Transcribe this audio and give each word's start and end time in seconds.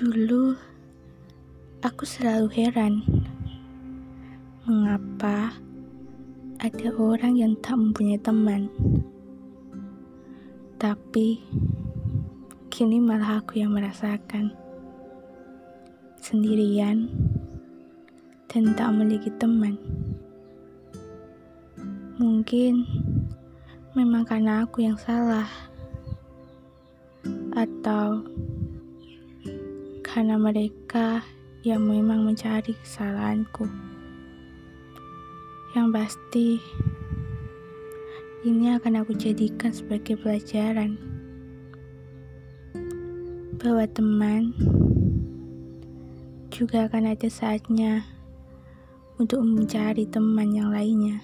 Dulu, 0.00 0.56
aku 1.84 2.08
selalu 2.08 2.48
heran 2.56 3.04
mengapa 4.64 5.52
ada 6.56 6.88
orang 6.96 7.36
yang 7.36 7.52
tak 7.60 7.76
mempunyai 7.76 8.16
teman. 8.16 8.72
Tapi, 10.80 11.44
kini 12.72 12.96
malah 12.96 13.44
aku 13.44 13.60
yang 13.60 13.76
merasakan 13.76 14.56
sendirian 16.16 17.12
dan 18.48 18.72
tak 18.72 18.96
memiliki 18.96 19.28
teman. 19.36 19.76
Mungkin 22.16 22.88
memang 23.92 24.24
karena 24.24 24.64
aku 24.64 24.80
yang 24.80 24.96
salah, 24.96 25.44
atau 27.52 28.24
karena 30.10 30.34
mereka 30.34 31.22
yang 31.62 31.86
memang 31.86 32.26
mencari 32.26 32.74
kesalahanku. 32.82 33.62
Yang 35.70 35.88
pasti, 35.94 36.48
ini 38.42 38.74
akan 38.74 39.06
aku 39.06 39.14
jadikan 39.14 39.70
sebagai 39.70 40.18
pelajaran 40.18 40.98
bahwa 43.62 43.86
teman 43.86 44.50
juga 46.50 46.90
akan 46.90 47.14
ada 47.14 47.30
saatnya 47.30 48.02
untuk 49.22 49.46
mencari 49.46 50.10
teman 50.10 50.50
yang 50.50 50.74
lainnya. 50.74 51.22